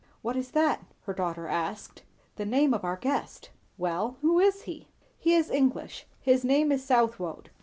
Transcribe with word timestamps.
"What 0.23 0.35
is 0.35 0.49
that?" 0.53 0.83
her 1.01 1.13
husband 1.13 1.45
asked. 1.47 2.01
"The 2.35 2.43
name 2.43 2.73
of 2.73 2.83
our 2.83 2.95
guest." 2.97 3.51
"Well 3.77 4.17
who 4.21 4.39
is 4.39 4.63
he?" 4.63 4.87
"He 5.19 5.35
is 5.35 5.51
English; 5.51 6.07
his 6.19 6.43
name 6.43 6.71
is 6.71 6.83
Southwode. 6.83 7.51